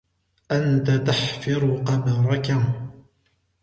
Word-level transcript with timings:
انت 0.51 0.91
تحفر 1.07 1.83
قبرك. 1.87 2.51